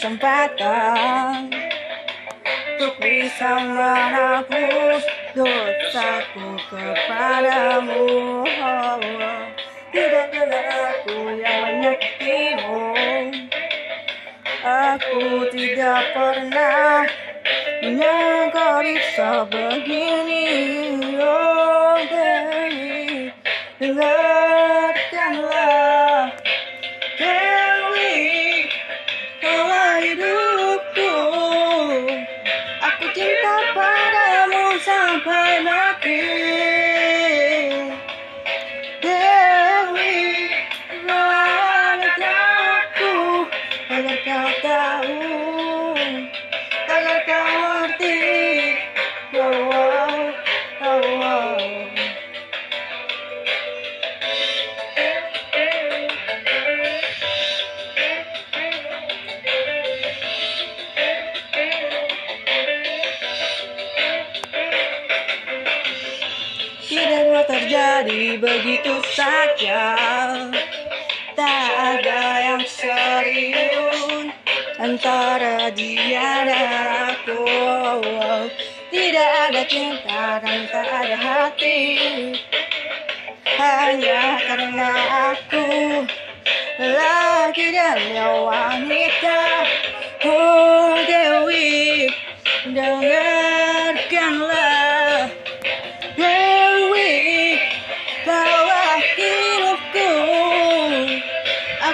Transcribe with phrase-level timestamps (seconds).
[0.00, 1.50] kesempatan
[2.78, 5.02] Untuk bisa menghapus
[5.36, 8.08] dosaku kepadamu.
[9.90, 10.62] Tidak ada
[10.94, 12.80] aku yang menyakitimu.
[14.64, 17.04] Aku tidak pernah
[17.84, 20.48] menyangka bisa begini.
[21.20, 23.28] Oh Dewi,
[23.76, 24.49] dengarkanlah
[33.00, 36.49] Aku cinta padamu sampai mati
[67.70, 69.94] terjadi begitu saja.
[71.38, 74.34] Tak ada yang serius
[74.74, 77.46] Antara dia dan aku.
[78.90, 81.78] Tidak ada cinta dan tak ada hati.
[83.54, 84.90] Hanya karena
[85.30, 85.66] aku.
[86.74, 89.42] Lagi dan wanita.
[90.26, 92.10] Oh Dewi
[92.66, 93.49] Dengarkanlah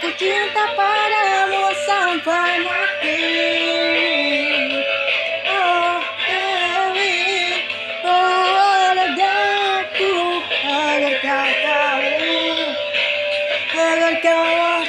[0.00, 3.20] Aku cinta padamu sampai mati
[5.44, 7.20] Oh Dewi,
[8.00, 12.32] bawa dadaku Agar kau tahu,
[13.76, 14.80] agar kau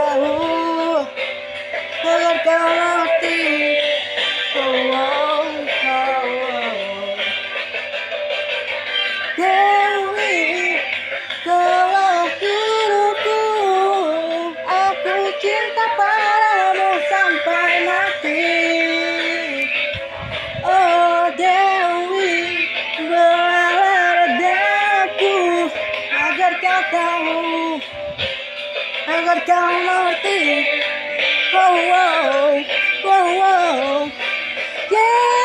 [0.00, 1.04] tahu,
[2.00, 3.40] agar kau ngerti
[4.56, 4.96] oh,
[5.84, 7.16] oh.
[9.36, 10.76] Dewi,
[11.44, 13.44] kalau hidupku
[14.64, 18.59] Aku cinta padamu sampai mati
[29.20, 30.40] agar kau mengerti
[31.52, 32.64] Oh, oh,
[33.04, 34.00] oh, oh,
[34.88, 35.39] yeah